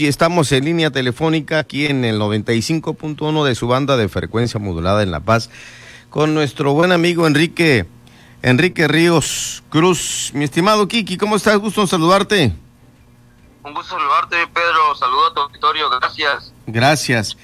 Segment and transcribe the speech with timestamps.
[0.00, 5.02] Y estamos en línea telefónica aquí en el 95.1 de su banda de frecuencia modulada
[5.02, 5.50] en La Paz
[6.08, 7.86] con nuestro buen amigo Enrique
[8.40, 10.30] Enrique Ríos Cruz.
[10.32, 11.58] Mi estimado Kiki, ¿cómo estás?
[11.58, 12.52] Gusto en saludarte.
[13.62, 14.96] Un gusto saludarte, Pedro.
[14.98, 15.90] Saludo a tu auditorio.
[15.90, 16.54] Gracias.
[16.66, 17.36] Gracias.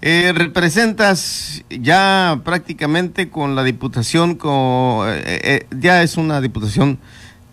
[0.00, 7.00] Eh, representas ya prácticamente con la diputación, con, eh, eh, ya es una diputación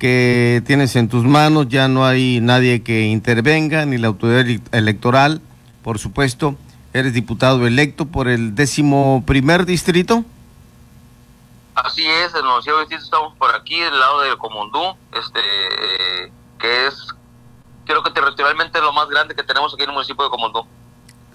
[0.01, 5.43] que tienes en tus manos, ya no hay nadie que intervenga, ni la autoridad electoral,
[5.83, 6.55] por supuesto.
[6.91, 10.25] Eres diputado electo por el décimo primer distrito.
[11.75, 15.39] Así es, en el municipio distrito estamos por aquí, del lado de Comondú, este,
[16.57, 16.95] que es,
[17.85, 20.65] creo que territorialmente es lo más grande que tenemos aquí en el municipio de Comondú.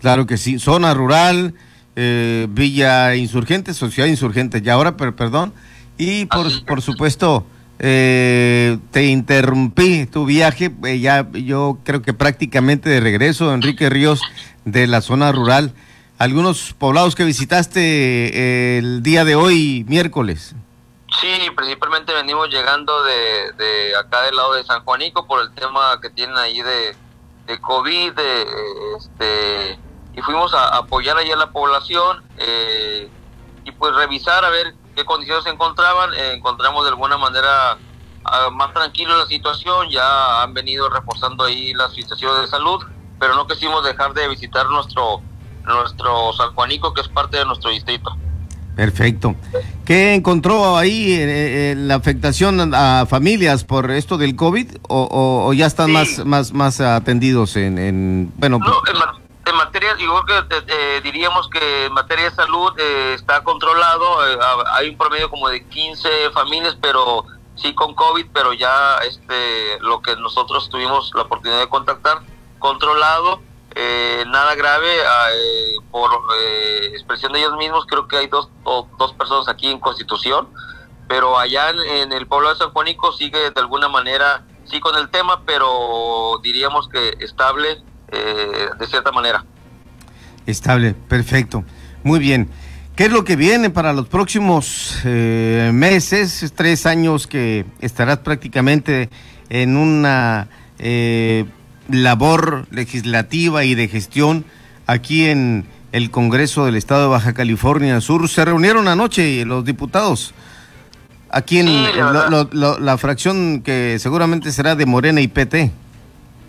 [0.00, 1.54] Claro que sí, zona rural,
[1.94, 5.54] eh, Villa Insurgente, Sociedad Insurgente, y ahora, pero, perdón,
[5.96, 7.46] y por, por supuesto
[7.78, 14.20] eh, te interrumpí tu viaje, eh, ya yo creo que prácticamente de regreso, Enrique Ríos,
[14.64, 15.74] de la zona rural.
[16.18, 20.54] ¿Algunos poblados que visitaste eh, el día de hoy, miércoles?
[21.20, 26.10] Sí, principalmente venimos llegando de, acá del lado de San Juanico por el tema que
[26.10, 26.96] tienen ahí de,
[27.46, 28.46] de COVID, de,
[28.98, 29.78] este,
[30.14, 33.08] y fuimos a, apoyar ahí a la población eh,
[33.64, 36.12] y pues revisar a ver qué condiciones se encontraban.
[36.14, 37.76] Eh, encontramos de alguna manera
[38.24, 42.82] uh, más tranquilo la situación, ya han venido reforzando ahí la situación de salud,
[43.20, 45.20] pero no quisimos dejar de visitar nuestro,
[45.64, 48.16] nuestro San Juanico, que es parte de nuestro distrito.
[48.74, 49.36] Perfecto.
[49.86, 55.64] ¿Qué encontró ahí eh, la afectación a familias por esto del COVID o, o, ya
[55.64, 55.92] están sí.
[55.92, 58.58] más, más, más atendidos en, en bueno?
[58.58, 59.25] No, en,
[59.56, 64.38] en materia, igual que eh, diríamos que en materia de salud eh, está controlado, eh,
[64.72, 67.24] hay un promedio como de 15 familias, pero
[67.54, 72.20] sí con COVID, pero ya este lo que nosotros tuvimos la oportunidad de contactar,
[72.58, 73.40] controlado,
[74.26, 74.88] nada grave,
[75.90, 76.10] por
[76.92, 80.48] expresión de ellos mismos, creo que hay dos, o, dos personas aquí en Constitución,
[81.08, 84.96] pero allá en, en el pueblo de San Juanico sigue de alguna manera, sí con
[84.96, 87.82] el tema, pero diríamos que estable
[88.12, 89.44] eh, de cierta manera.
[90.46, 91.64] Estable, perfecto.
[92.04, 92.48] Muy bien.
[92.94, 96.52] ¿Qué es lo que viene para los próximos eh, meses?
[96.54, 99.10] Tres años que estarás prácticamente
[99.50, 101.44] en una eh,
[101.90, 104.44] labor legislativa y de gestión
[104.86, 108.28] aquí en el Congreso del Estado de Baja California Sur.
[108.28, 110.32] Se reunieron anoche los diputados
[111.30, 115.28] aquí en Sí, la lo- lo- lo- la fracción que seguramente será de Morena y
[115.28, 115.70] PT.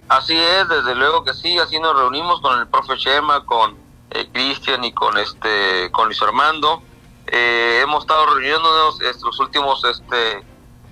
[0.09, 3.77] Así es, desde luego que sí, así nos reunimos con el profe Chema, con
[4.11, 6.81] eh, Cristian y con este con Luis Armando.
[7.27, 10.45] Eh, hemos estado reuniéndonos estos últimos este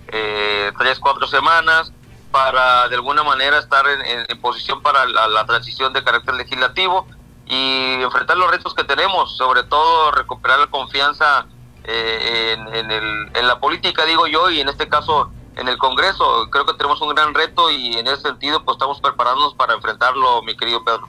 [0.10, 1.94] eh, tres, cuatro semanas
[2.32, 7.08] para de alguna manera estar en, posición para la, la transición de carácter legislativo
[7.46, 11.46] y enfrentar los retos que tenemos, sobre todo recuperar la confianza
[11.86, 15.78] eh, en, en el- en la política, digo yo, y en este caso en el
[15.78, 16.50] Congreso.
[16.52, 20.42] Creo que tenemos un gran reto y en ese sentido pues estamos preparándonos para enfrentarlo,
[20.44, 21.08] mi querido Pedro.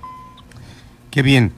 [1.10, 1.52] Qué bien.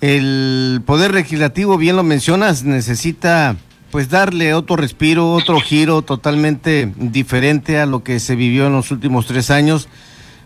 [0.00, 3.56] El Poder Legislativo, bien lo mencionas, necesita
[3.92, 8.90] pues darle otro respiro, otro giro totalmente diferente a lo que se vivió en los
[8.90, 9.88] últimos tres años,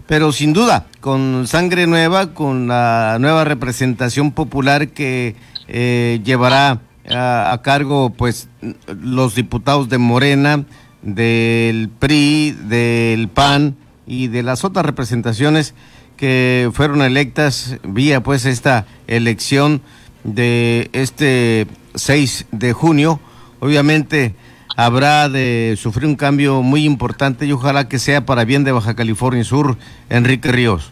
[0.08, 5.36] pero sin duda, con sangre nueva, con la nueva representación popular que
[5.68, 8.48] eh, llevará a, a cargo pues
[8.88, 10.64] los diputados de Morena,
[11.06, 15.74] del PRI, del PAN y de las otras representaciones
[16.16, 19.82] que fueron electas vía pues esta elección
[20.24, 23.20] de este 6 de junio.
[23.60, 24.34] Obviamente
[24.76, 28.94] habrá de sufrir un cambio muy importante y ojalá que sea para bien de Baja
[28.94, 29.78] California Sur,
[30.10, 30.90] Enrique Ríos.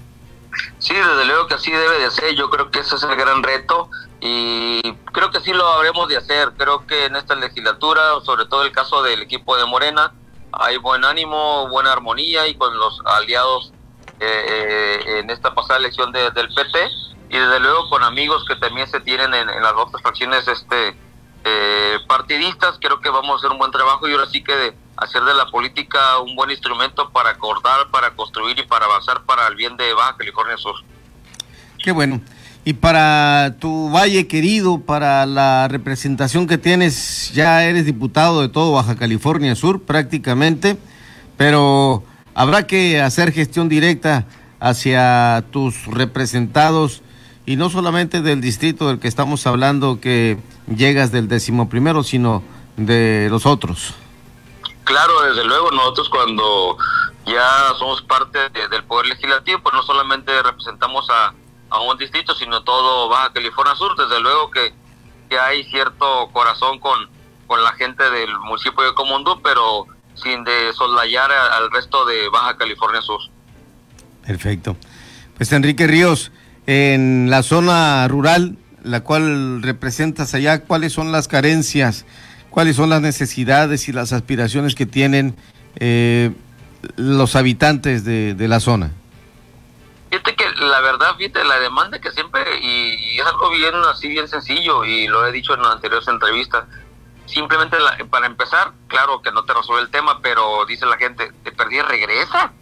[0.79, 2.35] Sí, desde luego que así debe de ser.
[2.35, 3.89] Yo creo que ese es el gran reto
[4.21, 4.81] y
[5.13, 6.53] creo que sí lo habremos de hacer.
[6.57, 10.13] Creo que en esta legislatura, sobre todo el caso del equipo de Morena,
[10.53, 13.73] hay buen ánimo, buena armonía y con los aliados
[14.21, 14.47] eh,
[15.07, 16.89] eh, en esta pasada elección de- del PT
[17.31, 20.97] y desde luego con amigos que también se tienen en, las otras fracciones este
[21.45, 22.79] eh, partidistas.
[22.81, 25.35] Creo que vamos a hacer un buen trabajo y ahora sí que de hacer de
[25.35, 29.77] la política un buen instrumento para acordar, para construir y para avanzar para el bien
[29.77, 30.77] de Baja California Sur.
[31.85, 32.23] Qué bueno.
[32.65, 38.73] Y para tu valle querido, para la representación que tienes, ya eres diputado de todo
[38.73, 40.79] Baja California Sur prácticamente,
[41.37, 42.03] pero
[42.35, 44.25] habrá que hacer gestión directa
[44.61, 47.03] hacia tus representados
[47.45, 50.39] y no solamente del distrito del que estamos hablando que
[50.75, 52.43] llegas del decimoprimero, sino
[52.79, 53.93] de los otros.
[54.85, 56.79] Claro, desde luego, nosotros cuando
[57.27, 58.39] ya somos parte
[58.71, 61.35] del Poder Legislativo, pues no solamente representamos a,
[61.75, 63.97] a un distrito, sino todo Baja California Sur.
[63.97, 64.73] Desde luego que,
[65.29, 67.09] que hay cierto corazón con,
[67.47, 73.03] con la gente del municipio de Comondú, pero sin desoslayar al resto de Baja California
[73.03, 73.21] Sur.
[74.25, 74.77] Perfecto.
[75.37, 76.31] Pues Enrique Ríos,
[76.67, 82.07] en la zona rural, la cual representas allá, ¿cuáles son las carencias?
[82.51, 85.35] ¿Cuáles son las necesidades y las aspiraciones que tienen
[85.77, 86.31] eh,
[86.97, 88.93] los habitantes de, la zona?
[90.65, 95.07] La verdad, fíjate, la demanda que siempre, y, es algo bien así, bien sencillo, y
[95.07, 96.65] lo he dicho en las anteriores entrevistas,
[97.27, 97.77] simplemente
[98.11, 101.81] para empezar, claro que no te resuelve el tema, pero dice la gente, te perdí,
[101.81, 102.53] regresa,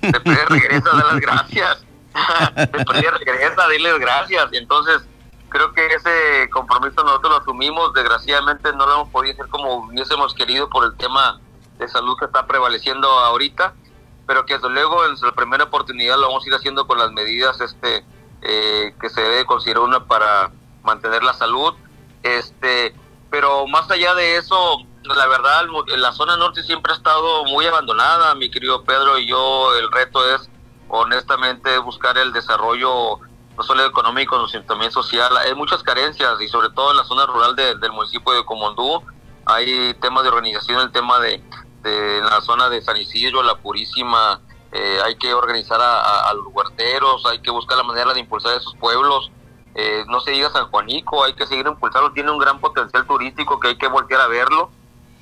[0.00, 1.84] te perdí, regresa, da las gracias,
[2.54, 5.02] te perdí, regresa, diles gracias, y entonces
[5.48, 10.34] creo que ese compromiso nosotros lo asumimos, desgraciadamente no lo hemos podido hacer como hubiésemos
[10.34, 11.40] querido por el tema
[11.78, 13.74] de salud que está prevaleciendo ahorita,
[14.26, 17.10] pero que desde luego en la primera oportunidad lo vamos a ir haciendo con las
[17.12, 18.04] medidas este
[18.42, 20.50] eh, que se debe considerar una para
[20.82, 21.74] mantener la salud,
[22.22, 22.94] este,
[23.30, 28.34] pero más allá de eso, la verdad, la zona norte siempre ha estado muy abandonada,
[28.34, 30.50] mi querido Pedro, y yo el reto es
[30.88, 33.18] honestamente buscar el desarrollo
[33.56, 35.34] no solo económico, sino también social.
[35.38, 39.02] Hay muchas carencias y sobre todo en la zona rural del municipio de Comondú
[39.46, 41.42] hay temas de organización, el tema de,
[41.84, 44.40] de la zona de San Isidro, La Purísima,
[44.72, 48.74] eh, hay que organizar a, los huerteros, hay que buscar la manera de impulsar esos
[48.76, 49.30] pueblos.
[49.76, 53.60] Eh, no se diga San Juanico, hay que seguir impulsando, tiene un gran potencial turístico
[53.60, 54.70] que hay que voltear a verlo.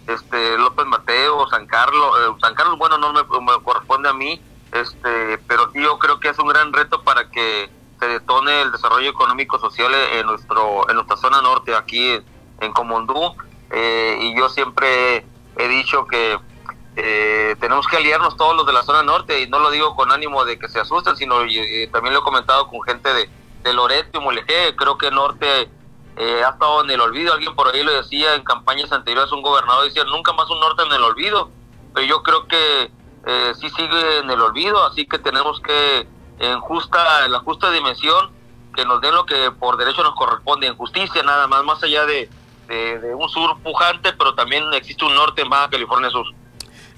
[0.06, 3.23] Este López Mateo, San Carlos, eh, San Carlos, bueno, no me,
[3.62, 4.41] corresponde a mí,
[4.73, 7.70] este, pero yo creo que es un gran reto para que
[8.00, 12.19] se detone el desarrollo económico social en nuestro en nuestra zona norte aquí
[12.61, 13.37] en Comondú
[13.70, 15.25] y yo siempre
[15.56, 16.37] he dicho que
[16.96, 20.12] eh, tenemos que aliarnos todos los de la zona norte y no lo digo con
[20.12, 21.36] ánimo de que se asusten, sino
[21.90, 23.30] también lo he comentado con gente de,
[23.62, 25.70] de Loreto y Mulegé, creo que norte
[26.16, 29.40] eh, ha estado en el olvido, alguien por ahí lo decía en campañas anteriores, un
[29.40, 31.50] gobernador decía nunca más un norte en el olvido,
[31.94, 32.90] pero yo creo que
[33.24, 36.06] eh, sí sigue en el olvido, así que tenemos que
[36.38, 38.30] en justa, en la justa dimensión,
[38.74, 42.04] que nos den lo que por derecho nos corresponde, en justicia nada más, más allá
[42.04, 42.28] de,
[42.68, 46.26] de un sur pujante, pero también existe un norte en Baja California Sur.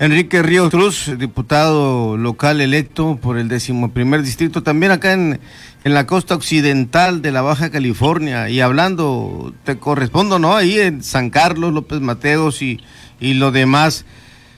[0.00, 5.38] Enrique Ríos Cruz, diputado local electo por el decimoprimer distrito, también acá en,
[5.84, 8.48] en la costa occidental de la Baja California.
[8.48, 10.56] Y hablando, te correspondo, ¿no?
[10.56, 12.80] Ahí en San Carlos, López Mateos y,
[13.20, 14.04] y lo demás,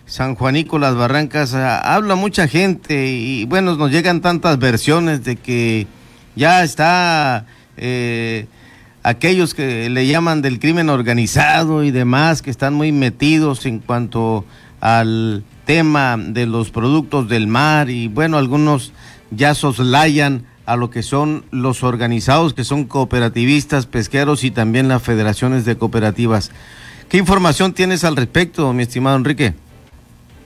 [0.07, 5.37] San Juanico, Las Barrancas, ah, habla mucha gente y bueno, nos llegan tantas versiones de
[5.37, 5.87] que
[6.35, 7.45] ya está
[7.77, 8.47] eh,
[9.03, 14.47] aquellos que le llaman del crimen organizado y demás, que están muy metidos en cuanto
[14.81, 18.93] al tema de los productos del mar y bueno, algunos
[19.31, 25.03] ya soslayan a lo que son los organizados, que son cooperativistas, pesqueros y también las
[25.03, 26.51] federaciones de cooperativas.
[27.09, 29.55] ¿Qué información tienes al respecto, mi estimado Enrique?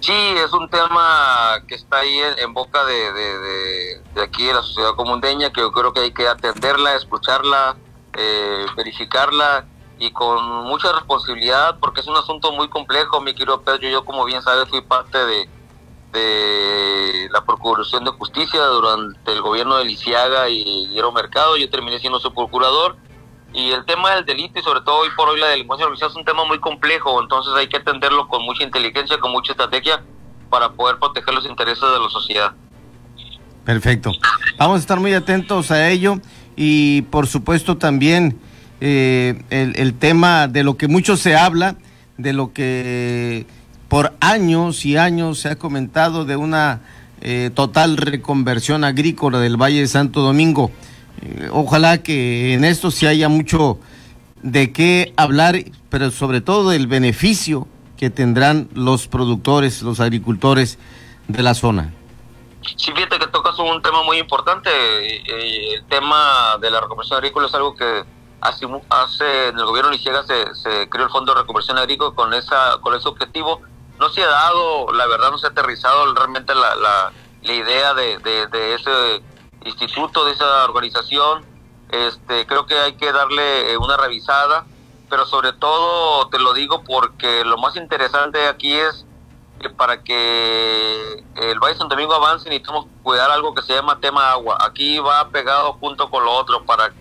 [0.00, 4.94] Sí, es un tema que está ahí en, boca de, de, aquí, de la sociedad
[4.94, 7.76] comundeña, que yo creo que hay que atenderla, escucharla,
[8.16, 9.66] eh, verificarla
[10.00, 13.86] y con mucha responsabilidad porque es un asunto muy complejo, mi querido Pedro.
[13.88, 15.48] Yo, como bien sabes, fui parte de,
[16.12, 21.58] de la Procuración de Justicia durante el gobierno de Lisiaga y Hierro Mercado.
[21.58, 22.96] Yo terminé siendo su procurador.
[23.52, 26.16] Y el tema del delito y sobre todo hoy por hoy la delincuencia organizada es
[26.16, 30.04] un tema muy complejo, entonces hay que atenderlo con mucha inteligencia, con mucha estrategia
[30.48, 32.52] para poder proteger los intereses de la sociedad.
[33.64, 34.12] Perfecto.
[34.56, 36.20] Vamos a estar muy atentos a ello
[36.54, 38.40] y por supuesto también
[38.80, 41.76] eh, el, tema de lo que mucho se habla,
[42.16, 43.46] de lo que
[43.88, 46.80] por años y años se ha comentado de una
[47.20, 50.70] eh, total reconversión agrícola del Valle de Santo Domingo.
[51.20, 53.78] Eh, ojalá que en esto sí haya mucho
[54.42, 55.56] de qué hablar,
[55.90, 57.68] pero sobre todo del beneficio
[57.98, 60.78] que tendrán los productores, los agricultores
[61.28, 61.92] de la zona.
[62.76, 64.70] Sí, fíjate que tocas un tema muy importante.
[65.26, 68.04] El tema de la reconversión agrícola es algo que
[68.40, 72.32] Hace, hace en el gobierno de se, se creó el Fondo de Reconversión Agrícola con
[72.32, 73.60] esa con ese objetivo.
[73.98, 77.12] No se ha dado, la verdad, no se ha aterrizado realmente la, la,
[77.52, 79.22] idea de, de, ese
[79.64, 81.44] instituto, de esa organización.
[81.90, 84.64] Este, creo que hay que darle eh, una revisada,
[85.10, 89.04] pero sobre todo te lo digo porque lo más interesante aquí es
[89.60, 94.30] que para que el Valle Santo Domingo avance necesitamos cuidar algo que se llama tema
[94.32, 94.56] agua.
[94.60, 96.92] Aquí va pegado junto con lo otro para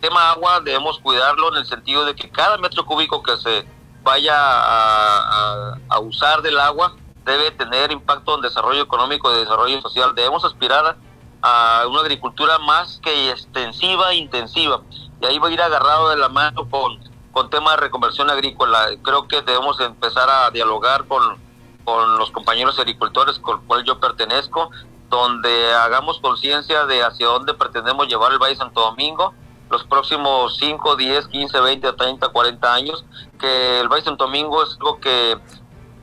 [0.00, 3.66] tema agua debemos cuidarlo en el sentido de que cada metro cúbico que se
[4.02, 10.14] vaya a, usar del agua debe tener impacto en desarrollo económico y desarrollo social.
[10.14, 10.96] Debemos aspirar
[11.42, 14.82] a una agricultura más que extensiva e intensiva.
[15.20, 16.98] Y ahí va a ir agarrado de la mano con,
[17.32, 18.90] con temas de reconversión agrícola.
[19.02, 21.36] Creo que debemos empezar a dialogar con,
[21.84, 24.70] con los compañeros agricultores con los cuales yo pertenezco,
[25.08, 29.34] donde hagamos conciencia de hacia dónde pretendemos llevar el Valle Santo Domingo
[29.70, 33.04] los próximos 5, 10, 15, 20, 30, 40 años,
[33.38, 35.38] que el Valle Santo Domingo es algo que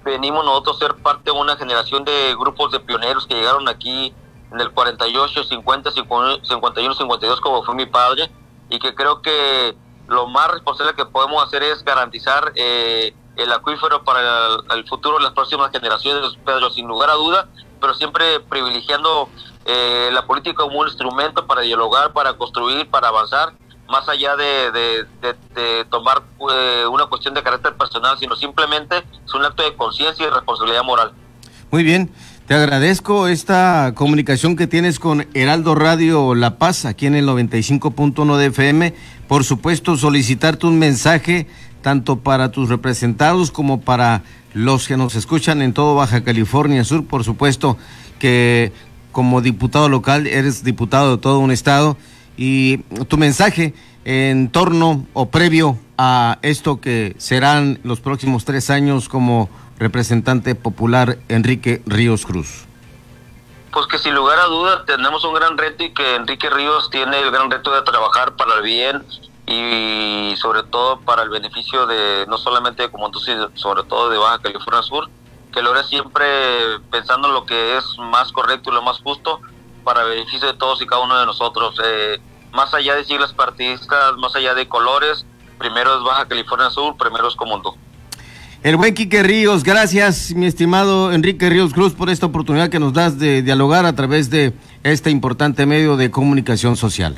[0.03, 4.13] venimos nosotros a ser parte de una generación de grupos de pioneros que llegaron aquí
[4.51, 8.29] en el 48, 50, 51, 52, como fue mi padre,
[8.70, 9.75] y que creo que
[10.08, 14.22] lo más responsable que podemos hacer es garantizar eh, el acuífero para
[14.72, 17.48] el, futuro de las próximas generaciones, Pedro, sin lugar a duda,
[17.82, 19.29] pero siempre privilegiando
[19.65, 23.53] eh, la política como un instrumento para dialogar, para construir, para avanzar,
[23.89, 25.05] más allá de,
[25.89, 30.29] tomar eh, una cuestión de carácter personal, sino simplemente es un acto de conciencia y
[30.29, 31.12] responsabilidad moral.
[31.72, 32.12] Muy bien.
[32.48, 38.36] Te agradezco esta comunicación que tienes con Heraldo Radio La Paz, aquí en el 95.1
[38.36, 38.93] de FM.
[39.29, 41.48] Por supuesto, solicitarte un mensaje
[41.82, 47.05] tanto para tus representados como para los que nos escuchan en todo Baja California Sur.
[47.05, 47.77] Por supuesto
[48.20, 48.74] que
[49.13, 51.96] como diputado local eres diputado de todo un estado
[52.36, 59.08] y tu mensaje en torno o previo a esto que serán los próximos tres años
[59.08, 62.65] como representante popular Enrique Ríos Cruz?
[63.72, 67.20] Pues que sin lugar a dudas tenemos un gran reto y que Enrique Ríos tiene
[67.20, 69.03] el gran reto de trabajar para el bien
[69.48, 74.17] y sobre todo para el beneficio de no solamente de Comonto, sino sobre todo de
[74.17, 75.10] Baja California Sur,
[75.53, 76.25] que lo haré siempre
[76.91, 79.39] pensando en lo que es más correcto y lo más justo
[79.83, 81.75] para beneficio de todos y cada uno de nosotros.
[81.83, 82.19] Eh,
[82.51, 85.25] más allá de siglas partidistas, más allá de colores,
[85.57, 87.75] primero es Baja California Sur, primero es Comonto.
[88.63, 92.93] El buen Quique Ríos, gracias mi estimado Enrique Ríos Cruz por esta oportunidad que nos
[92.93, 97.17] das de dialogar a través de este importante medio de comunicación social.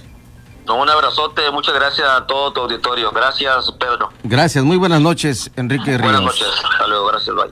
[0.68, 3.12] Un abrazote, muchas gracias a todo tu auditorio.
[3.12, 4.10] Gracias, Pedro.
[4.24, 6.02] Gracias, muy buenas noches, Enrique Ríos.
[6.02, 7.52] Buenas noches, hasta luego, gracias, bye.